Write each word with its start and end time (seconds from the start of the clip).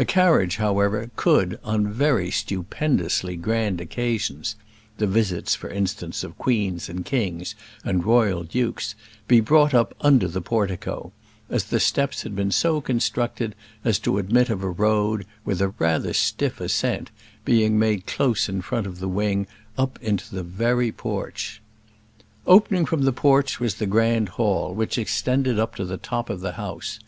A 0.00 0.04
carriage, 0.04 0.56
however, 0.56 1.12
could 1.14 1.60
on 1.62 1.86
very 1.86 2.28
stupendously 2.32 3.36
grand 3.36 3.80
occasions 3.80 4.56
the 4.98 5.06
visits, 5.06 5.54
for 5.54 5.70
instance, 5.70 6.24
of 6.24 6.36
queens 6.36 6.88
and 6.88 7.04
kings, 7.04 7.54
and 7.84 8.04
royal 8.04 8.42
dukes 8.42 8.96
be 9.28 9.38
brought 9.38 9.72
up 9.72 9.94
under 10.00 10.26
the 10.26 10.40
portico; 10.40 11.12
as 11.48 11.62
the 11.66 11.78
steps 11.78 12.22
had 12.22 12.34
been 12.34 12.50
so 12.50 12.80
constructed 12.80 13.54
as 13.84 14.00
to 14.00 14.18
admit 14.18 14.50
of 14.50 14.64
a 14.64 14.68
road, 14.70 15.24
with 15.44 15.62
a 15.62 15.68
rather 15.78 16.12
stiff 16.12 16.60
ascent, 16.60 17.12
being 17.44 17.78
made 17.78 18.08
close 18.08 18.48
in 18.48 18.62
front 18.62 18.88
of 18.88 18.98
the 18.98 19.06
wing 19.06 19.46
up 19.78 20.00
into 20.02 20.34
the 20.34 20.42
very 20.42 20.90
porch. 20.90 21.62
Opening 22.44 22.86
from 22.86 23.02
the 23.02 23.12
porch 23.12 23.60
was 23.60 23.76
the 23.76 23.86
grand 23.86 24.30
hall, 24.30 24.74
which 24.74 24.98
extended 24.98 25.60
up 25.60 25.76
to 25.76 25.84
the 25.84 25.96
top 25.96 26.28
of 26.28 26.40
the 26.40 26.54
house. 26.54 26.98